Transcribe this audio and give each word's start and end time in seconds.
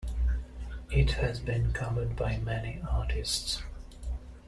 It 0.91 1.11
has 1.11 1.39
been 1.39 1.73
covered 1.73 2.15
by 2.15 2.37
many 2.39 2.81
artists. 2.89 3.61